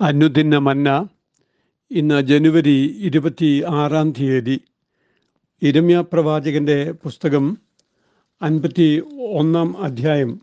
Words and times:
അനുദിന 0.00 0.58
മന്ന 0.58 1.08
ഇന്ന് 1.90 2.20
ജനുവരി 2.20 2.96
ഇരുപത്തി 2.98 3.62
ആറാം 3.68 4.12
തീയതി. 4.12 4.60
ഇരമ്യ 5.62 6.04
പ്രവാചകന്റെ 6.12 6.92
പുസ്തകം 6.92 7.58
അൻപത്തി 8.42 9.02
ഒന്നാം 9.32 9.78
അധ്യായം 9.78 10.40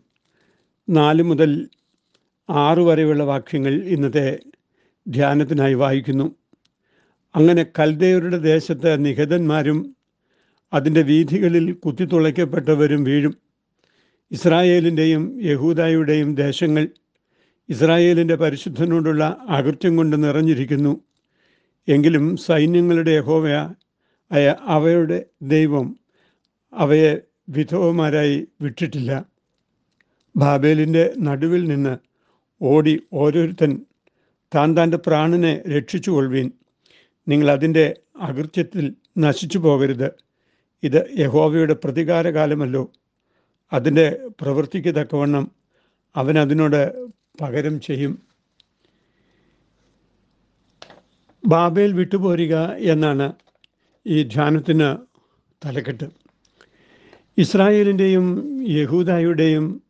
നാല് 0.90 1.22
മുതൽ 1.22 1.68
ആറ് 2.50 2.78
വരെയുള്ള 2.78 3.24
വാക്യങ്ങൾ 3.24 3.74
ഇന്നത്തെ 3.74 4.38
ധ്യാനത്തിനായി 5.08 5.74
വായിക്കുന്നു. 5.74 6.34
അങ്ങനെ 7.36 7.66
കൽദേവരുടെ 7.78 8.38
ദേശത്ത് 8.38 9.04
നിഹതന്മാരും 9.04 9.96
അതിന്റെ 10.72 11.02
വീഥികളിൽ 11.02 11.72
കുത്തിത്തുളയ്ക്കപ്പെട്ടവരും 11.72 13.04
വീഴും. 13.04 13.34
ഇസ്രായേലിന്റെയും 14.30 15.42
യഹൂദായുടെയും 15.42 16.34
ദേശങ്ങൾ 16.34 16.88
ഇസ്രായേലിന്റെ 17.70 18.34
പരിശുദ്ധനോടുള്ള 18.34 19.36
അകൃത്യം 19.48 19.96
കൊണ്ട് 19.96 20.22
നിറഞ്ഞിരിക്കുന്നു. 20.24 21.00
എങ്കിലും 21.88 22.36
സൈന്യങ്ങളുടെ 22.36 23.10
യഹോവയായ 23.10 24.54
അവയുടെ 24.60 25.24
ദൈവം 25.42 26.00
അവയെ 26.72 27.20
വിധവമാരായി 27.48 28.48
വിട്ടിട്ടില്ല. 28.60 29.24
ബാബേലിന്റെ 30.36 31.12
നടുവിൽ 31.18 31.64
നിന്ന് 31.64 31.98
ഓടി 32.62 33.02
ഓരോരുത്തൻ 33.12 33.86
താൻ 34.54 34.76
താന്റെ 34.76 34.96
പ്രാണനെ 34.96 35.62
രക്ഷിച്ചു 35.76 36.10
കൊള്ളുവീൻ 36.10 36.52
നിങ്ങൾ 37.28 37.50
അതിന്റെ 37.50 37.96
അകൃത്യത്തിൽ 38.20 38.94
നശിച്ചു 39.18 39.58
പോകരുത്. 39.58 40.10
ഇത് 40.82 41.06
യഹോവയുടെ 41.18 41.74
പ്രതികാരകാലമല്ലോ. 41.74 42.92
അതിന്റെ 43.72 44.18
പ്രവൃത്തിക്ക് 44.40 44.94
തക്കവണ്ണം 44.94 45.50
അവൻ 46.16 46.38
അതിനോട് 46.38 47.08
പകരം 47.40 47.80
ചെയ്യും. 47.80 48.12
ബാബേൽ 51.46 51.92
വിട്ടുപോരുക 51.92 52.54
എന്നാണ് 52.92 53.32
ഈ 54.06 54.22
ധ്യാനത്തിന് 54.22 54.88
തലക്കെട്ട്. 55.62 56.06
ഇസ്രായേലിന്റെയും 57.38 58.26
യഹൂദായുടെയും 58.68 59.82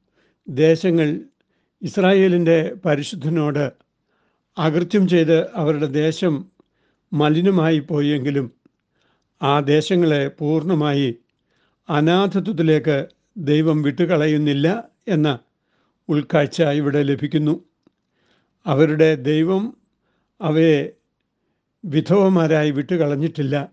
ദേശങ്ങൾ 0.48 1.08
ഇസ്രായേലിന്റെ 1.82 2.74
പരിശുദ്ധനോട് 2.84 3.64
അകൃത്യം 4.56 5.08
ചെയ്ത് 5.08 5.50
അവരുടെ 5.55 5.86
ദേശം 5.86 6.34
മലിനമായി 7.12 7.78
പോയെങ്കിലും 7.78 8.46
ആ 9.42 9.60
ദേശങ്ങളെ 9.60 10.28
പൂർണമായി 10.28 11.10
അനാഥത്വത്തിലേക്ക് 11.88 12.96
ദൈവം 13.50 13.83
വിട്ടുകളയുന്നില്ല 13.83 14.68
എന്ന 15.08 15.28
ഉൾക്കാഴ്ച 16.09 16.62
ഇവിടെ 16.62 17.03
ലഭിക്കുന്നു. 17.03 17.64
അവരുടെ 18.67 19.14
ദൈവം 19.14 19.77
അവയെ 20.41 20.92
വിധവമാരായി 21.84 22.70
വിട്ടുകളഞ്ഞിട്ടില്ല. 22.70 23.69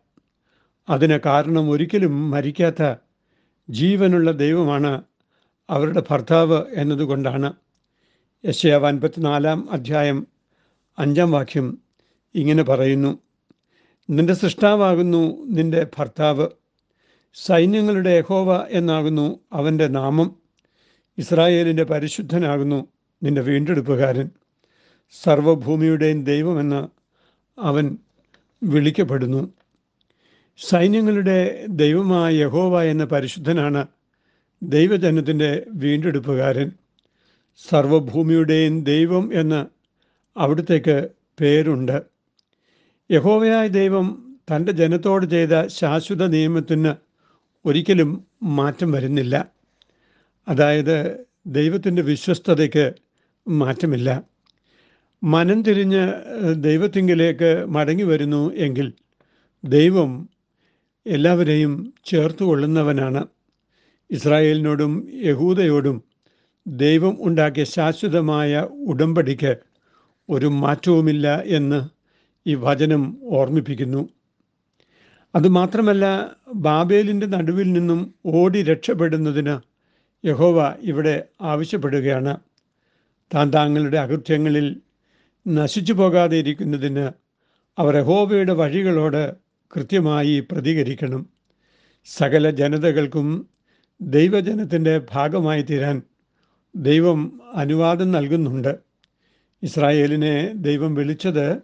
അതിന് 0.90 1.20
കാരണം 1.26 1.70
ഒരിക്കലും 1.70 2.32
മരിക്കാത്ത 2.32 2.96
ജീവനുള്ള 3.70 4.32
ദൈവമാണ് 4.32 5.04
അവരുടെ 5.70 6.04
ഭർത്താവ് 6.12 6.64
എന്നതുകൊണ്ടാണ്. 6.74 7.54
യശയാവ് 8.46 8.86
അൻപത്തിനാലാം 8.86 9.72
അധ്യായം 9.72 10.28
അഞ്ചാം 11.00 11.32
വാക്യം 11.32 11.78
ഇങ്ങനെ 12.36 12.64
പറയുന്നു. 12.64 13.20
നിന്റെ 14.10 14.34
സൃഷ്ടാവാകുന്നു 14.34 15.46
നിന്റെ 15.46 15.88
ഭർത്താവ്. 16.00 16.48
സൈന്യങ്ങളുടെ 17.34 18.10
യഹോവ 18.10 18.66
എന്നാകുന്നു 18.70 19.40
അവന്റെ 19.54 19.88
നാമം. 19.88 20.45
ഇസ്രായേലിന്റെ 21.18 21.84
പരിശുദ്ധനാകുന്നു 21.84 22.88
നിന്റെ 23.24 23.42
വീണ്ടെടുപ്പുകാരൻ. 23.42 24.30
സർവഭൂമിയുടെയും 25.24 26.24
ദൈവമെന്ന് 26.24 26.88
അവൻ 27.62 27.98
വിളിക്കപ്പെടുന്നു. 28.64 29.54
സൈന്യങ്ങളുടെ 30.70 31.66
ദൈവമായ 31.70 32.36
യഹോവ 32.36 32.84
എന്ന 32.84 33.06
പരിശുദ്ധനാണ് 33.06 33.88
ദൈവജനത്തിന്റെ 34.64 35.66
വീണ്ടെടുപ്പുകാരൻ. 35.68 36.72
സർവഭൂമിയുടെയും 37.70 38.84
ദൈവം 38.84 39.34
എന്ന് 39.34 39.66
അവിടത്തേക്ക് 40.40 41.10
പേരുണ്ട്. 41.42 42.02
യഹോവയായ 43.12 43.68
ദൈവം 43.68 44.36
തന്റെ 44.56 44.72
ജനത്തോട് 44.72 45.26
ചെയ്ത 45.26 45.68
ശാശ്വത 45.68 46.26
നിയമത്തിന് 46.26 46.94
ഒരിക്കലും 47.66 48.28
മാറ്റം 48.44 48.92
വരുന്നില്ല. 48.92 49.55
അതായത് 50.48 51.26
ദൈവത്തിന്റെ 51.48 52.02
വിശ്വസ്തതയ്ക്ക് 52.02 52.94
മാറ്റമില്ല. 53.48 54.24
മനം 55.24 55.64
തിരിഞ്ഞ് 55.64 56.14
ദൈവത്തിങ്കിലേക്ക് 56.54 57.66
മടങ്ങി 57.68 58.04
വരുന്നു 58.04 58.54
എങ്കിൽ 58.54 58.94
ദൈവം 59.64 60.30
എല്ലാവരെയും 61.08 61.94
ചേർത്ത് 62.06 62.44
കൊള്ളുന്നവനാണ്. 62.44 63.28
ഇസ്രായേലിനോടും 64.12 65.08
യഹൂദയോടും 65.14 66.04
ദൈവം 66.68 67.18
ഉണ്ടാക്കിയ 67.20 67.64
ശാശ്വതമായ 67.64 68.68
ഉടമ്പടിക്ക് 68.88 69.58
ഒരു 70.30 70.46
മാറ്റവുമില്ല 70.46 71.44
എന്ന് 71.46 71.90
ഈ 72.50 72.56
വചനം 72.56 73.18
ഓർമ്മിപ്പിക്കുന്നു. 73.24 74.10
അതുമാത്രമല്ല 75.36 76.36
ബാബേലിന്റെ 76.54 77.28
നടുവിൽ 77.28 77.72
നിന്നും 77.72 78.16
ഓടി 78.26 78.64
രക്ഷപ്പെടുന്നതിന് 78.64 79.75
യഹോവ 80.26 80.74
ഇവിടെ 80.82 81.24
ആവശ്യപ്പെടുകയാണ്. 81.42 82.38
താൻ 83.36 83.54
താങ്കളുടെ 83.54 83.98
അകൃത്യങ്ങളിൽ 83.98 84.82
നശിച്ചു 85.48 85.94
പോകാതെ 85.94 86.38
ഇരിക്കുന്നതിന് 86.38 87.10
അവർ 87.80 87.96
യഹോവയുടെ 87.96 88.54
വഴികളോട് 88.54 89.36
കൃത്യമായി 89.76 90.40
പ്രതികരിക്കണം. 90.52 91.30
സകല 92.06 92.50
ജനതകൾക്കും 92.50 93.48
ദൈവജനത്തിന്റെ 94.02 95.02
ഭാഗമായി 95.12 95.62
തീരാൻ 95.62 96.02
ദൈവം 96.76 97.42
അനുവാദം 97.56 98.12
നൽകുന്നുണ്ട്. 98.12 98.76
ഇസ്രായേലിനെ 99.64 100.54
ദൈവം 100.56 100.96
വിളിച്ചത് 100.96 101.58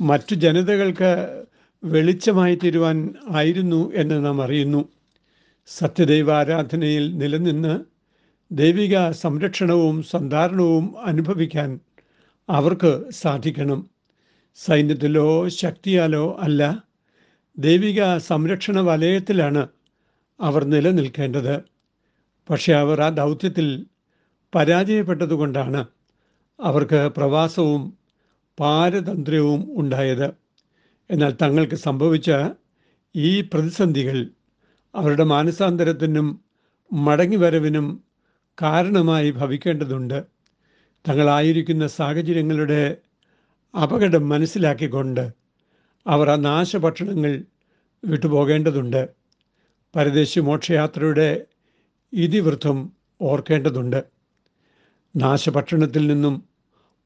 മറ്റു 0.00 0.34
ജനതകൾക്ക് 0.34 1.44
വെളിച്ചമായി 1.84 2.54
തീരുവാൻ 2.54 3.14
ആയിരുന്നു 3.30 3.92
എന്ന് 3.94 4.26
നാം 4.26 4.42
അറിയുന്നു. 4.42 4.88
സത്യദൈവ 5.68 6.32
ആരാധനയിൽ 6.32 7.16
നിലനിന്ന് 7.16 7.80
ദൈവിക 8.52 9.10
സംരക്ഷണവും 9.10 10.02
സന്ധാരണവും 10.02 10.94
അനുഭവിക്കാൻ 11.06 11.80
അവർക്ക് 12.48 13.10
സാധിക്കണം. 13.10 13.90
സൈന്യത്തിലോ 14.54 15.48
ശക്തിയാലോ 15.48 16.36
അല്ല 16.40 16.82
ദൈവിക 17.58 18.18
സംരക്ഷണ 18.18 18.80
വലയത്തിലാണ് 18.80 19.68
അവർ 20.40 20.64
നിലനിൽക്കേണ്ടത്. 20.64 21.64
പക്ഷെ 22.50 22.72
അവർ 22.72 23.00
ആ 23.02 23.08
ദൗത്യത്തിൽ 23.08 23.86
പരാജയപ്പെട്ടതുകൊണ്ടാണ് 24.54 25.86
അവർക്ക് 26.60 27.12
പ്രവാസവും 27.16 27.98
പാരതന്ത്ര്യവും 28.60 29.80
ഉണ്ടായത്. 29.80 30.28
എന്നാൽ 31.10 31.32
തങ്ങൾക്ക് 31.42 31.74
സംഭവിച്ച 31.74 32.30
ഈ 33.16 33.40
പ്രതിസന്ധികൾ 33.40 34.35
അവരുടെ 34.96 35.24
മാനസാന്തരത്തിനും 35.24 36.40
മടങ്ങിവരവിനും 36.92 38.04
കാരണമായി 38.62 39.30
ഭവിക്കേണ്ടതുണ്ട്. 39.30 40.24
തങ്ങളായിരിക്കുന്ന 41.08 41.86
സാഹചര്യങ്ങളുടെ 41.86 42.96
അപകടം 43.82 44.28
മനസ്സിലാക്കിക്കൊണ്ട് 44.28 45.32
അവർ 46.06 46.30
ആ 46.30 46.34
നാശഭക്ഷണങ്ങൾ 46.34 47.42
വിട്ടുപോകേണ്ടതുണ്ട്. 48.04 49.08
പരദേശി 49.96 50.40
മോക്ഷയാത്രയുടെ 50.40 51.44
ഇതിവൃത്തം 52.12 52.92
ഓർക്കേണ്ടതുണ്ട്. 53.20 54.04
നാശഭക്ഷണത്തിൽ 55.16 56.06
നിന്നും 56.06 56.44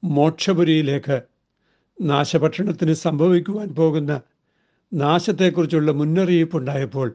മോക്ഷപുരിയിലേക്ക് 0.04 1.22
നാശഭക്ഷണത്തിന് 2.00 2.92
സംഭവിക്കുവാൻ 2.92 3.74
പോകുന്ന 3.74 4.20
നാശത്തെക്കുറിച്ചുള്ള 4.94 5.92
മുന്നറിയിപ്പുണ്ടായപ്പോൾ 5.92 7.14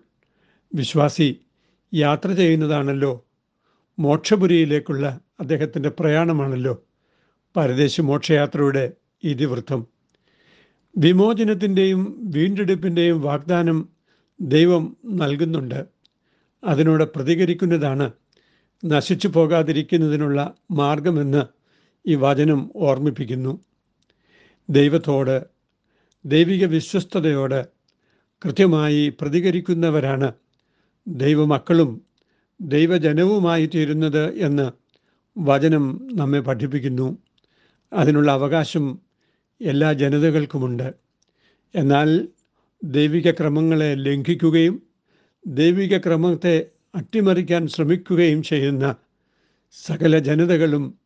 വിശ്വാസി 0.75 1.39
യാത്ര 1.93 2.33
ചെയ്യുന്നതാണല്ലോ. 2.33 3.25
മോക്ഷപുരിയിലേക്കുള്ള 3.99 5.19
അദ്ദേഹത്തിന്റെ 5.39 5.89
പ്രയാണമാണല്ലോ 5.89 6.83
പരദേശി 7.57 8.01
മോക്ഷയാത്രയുടെ 8.01 8.91
ഇതിവൃത്തം. 9.23 9.87
വിമോചനത്തിന്റെയും 10.97 12.21
വീണ്ടെടുപ്പിന്റെയും 12.35 13.21
വാഗ്ദാനം 13.21 13.89
ദൈവം 14.41 14.97
നൽകുന്നുണ്ട്. 15.05 15.85
അതിനോട് 16.63 17.03
പ്രതികരിക്കുന്നതാണ് 17.03 18.11
നശിച്ചു 18.85 19.27
പോകാതിരിക്കുന്നതിനുള്ള 19.27 20.39
മാർഗമെന്ന് 20.71 21.43
ഈ 22.09 22.15
വചനം 22.15 22.71
ഓർമ്മിപ്പിക്കുന്നു. 22.75 23.59
ദൈവത്തോട് 24.69 25.45
ദൈവിക 26.25 26.65
വിശ്വസ്തയോട് 26.65 27.65
കൃത്യമായി 28.41 29.09
പ്രതികരിക്കുന്നവരാണ് 29.21 30.44
ദൈവമക്കളും 31.07 32.01
ദൈവജനവുമായി 32.61 33.69
തീരുന്നത് 33.75 34.33
എന്ന് 34.33 34.71
വചനം 35.37 36.07
നമ്മെ 36.13 36.39
പഠിപ്പിക്കുന്നു. 36.39 37.17
അതിനുള്ള 37.93 38.31
അവകാശം 38.31 38.99
എല്ലാ 39.61 39.93
ജനതകൾക്കുമുണ്ട്. 39.93 40.93
എന്നാൽ 41.75 42.27
ദൈവിക 42.83 43.31
ക്രമങ്ങളെ 43.31 43.95
ലംഘിക്കുകയും 43.95 44.83
ദൈവിക 45.47 45.97
ക്രമത്തെ 45.97 46.65
അട്ടിമറിക്കാൻ 46.95 47.67
ശ്രമിക്കുകയും 47.67 48.43
ചെയ്യുന്ന 48.43 48.95
സകല 49.71 50.19
ജനതകളും 50.19 50.99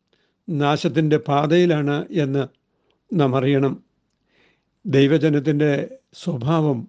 നാശത്തിന്റെ 0.50 1.18
പാതയിലാണ് 1.18 2.06
എന്ന് 2.12 2.48
നാം 3.14 3.36
അറിയണം. 3.36 3.84
ദൈവജനത്തിന്റെ 4.86 5.98
സ്വഭാവം 6.14 6.88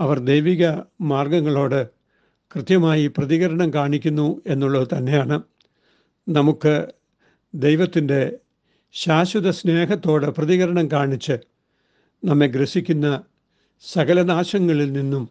അവർ 0.00 0.18
ദൈവിക 0.18 0.68
മാർഗങ്ങളോട് 1.00 2.01
കൃത്യമായി 2.54 3.06
പ്രതികരണം 3.06 3.74
കാണിക്കുന്നു 3.74 4.42
എന്നുള്ളത് 4.46 4.88
തന്നെയാണ്. 4.96 5.42
നമുക്ക് 6.28 6.86
ദൈവത്തിന്റെ 7.54 8.38
ശാശ്വത 8.92 9.50
സ്നേഹത്തോടെ 9.50 10.30
പ്രതികരണം 10.30 10.90
കാണിച്ച് 10.90 11.38
നമ്മെ 12.24 12.46
ഗ്രസിക്കുന്ന 12.46 13.22
സകലനാശങ്ങളിൽ 13.80 14.92
നിന്നും 14.92 15.28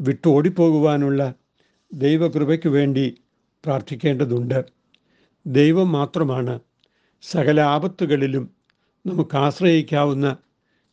വിട്ടോടിപ്പോകുവാനുള്ള 0.00 1.34
ദൈവകൃപയ്ക്ക് 1.92 2.68
വേണ്ടി 2.68 3.22
പ്രാർത്ഥിക്കേണ്ടതുണ്ട്. 3.64 4.64
ദൈവം 5.46 5.92
മാത്രമാണ് 5.92 6.60
സകല 7.22 7.60
ആപത്തുകളിലും 7.60 8.50
നമുക്ക് 9.06 9.36
ആശ്രയിക്കാവുന്ന 9.36 10.36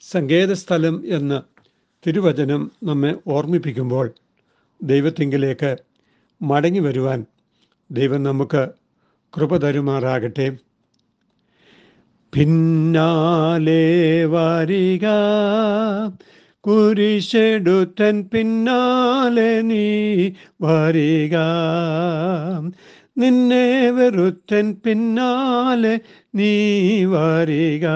സങ്കേതസ്ഥലം 0.01 1.16
എന്ന് 1.16 1.42
തിരുവചനം 2.08 2.72
നമ്മെ 2.84 3.16
ഓർമ്മിപ്പിക്കുമ്പോൾ 3.28 4.13
ദൈവത്തിങ്കിലേക്ക് 4.81 5.77
മടങ്ങി 6.42 6.80
വരുവാൻ 6.80 7.25
ദൈവം 7.92 8.24
നമുക്ക് 8.24 8.69
കൃപ 9.38 9.57
തരുമാറാകട്ടെ. 9.57 10.57
പിന്നാലെ 12.33 13.83
വരിക 14.25 15.06
കുരിശെടുത്തൻ 16.60 18.30
പിന്നാലെ 18.33 19.62
നീ 19.62 19.86
വരിക. 20.62 21.36
നിന്നെ 23.18 23.92
വെറുത്തൻ 23.92 24.75
പിന്നാലെ 24.86 26.00
നീ 26.36 26.54
വരിക. 27.06 27.88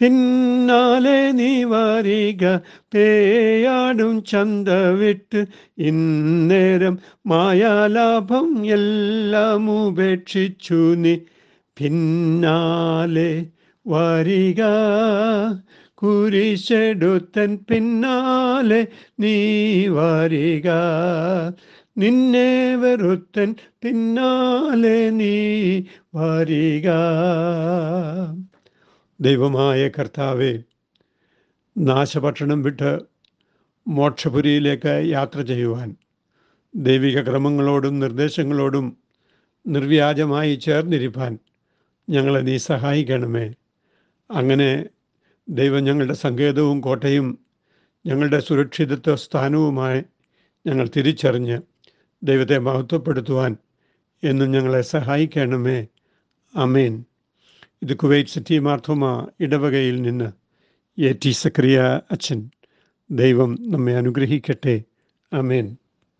പിന്നാലെ 0.00 1.32
നീ 1.32 1.64
വരിക 1.64 2.56
പേയാടും 2.94 4.24
ചന്ത 4.24 4.68
വിട്ട് 4.68 5.46
ഇന്നേരം 5.78 6.98
മായാലാഭം 7.26 8.66
എല്ലാം 8.66 9.86
ഉപേക്ഷിച്ചു 9.86 10.94
നീ. 10.94 11.16
പിന്നാലെ 11.80 13.46
വരിക 13.86 14.62
കുരിശെടുത്തൻ 15.94 17.58
പിന്നാലെ 17.70 18.86
നീ 19.20 19.36
വരിക. 19.88 20.68
നിന്നെ 21.98 22.76
വെറുത്തൻ 22.76 23.54
പിന്നാലെ 23.84 25.10
നീ 25.10 25.36
വരിക. 26.14 26.88
ദൈവമായ 29.20 29.88
കർത്താവെ 29.88 30.62
നാശഭക്ഷണം 31.78 32.62
വിട്ട് 32.62 32.98
മോക്ഷപുരിയിലേക്ക് 33.88 35.08
യാത്ര 35.08 35.40
ചെയ്യുവാൻ 35.40 35.96
ദൈവിക 36.76 37.22
ക്രമങ്ങളോടും 37.22 37.98
നിർദ്ദേശങ്ങളോടും 37.98 38.96
നിർവ്യാജമായി 39.66 40.54
ചേർന്നിരിപ്പാൻ 40.56 41.38
ഞങ്ങളെ 42.10 42.40
നീ 42.40 42.58
സഹായിക്കണമേ. 42.58 43.54
അങ്ങനെ 44.30 44.86
ദൈവം 45.48 45.84
ഞങ്ങളുടെ 45.84 46.14
സങ്കേതവും 46.14 46.80
കോട്ടയും 46.80 47.38
ഞങ്ങളുടെ 48.06 48.40
സുരക്ഷിതത്വ 48.40 49.14
സ്ഥാനവുമായി 49.14 50.02
ഞങ്ങൾ 50.66 50.88
തിരിച്ചറിഞ്ഞ് 50.96 51.58
ദൈവത്തെ 52.22 52.58
മഹത്വപ്പെടുത്തുവാൻ 52.58 53.56
എന്നും 54.22 54.50
ഞങ്ങളെ 54.50 54.82
സഹായിക്കണമേ. 54.82 55.88
അമേൻ 56.54 57.04
ഇത് 57.82 57.96
കുവൈറ്റ് 57.96 58.30
സിറ്റി 58.30 58.58
മാർത്തോമ 58.58 59.28
ഇടവകയിൽ 59.40 60.02
നിന്ന് 60.02 60.32
എ 61.00 61.12
ടി 61.12 61.30
സക്രിയ 61.30 62.00
അച്ഛൻ. 62.10 62.50
ദൈവം 63.10 63.56
നമ്മെ 63.60 63.96
അനുഗ്രഹിക്കട്ടെ. 63.96 64.82
അമേൻ 65.32 65.76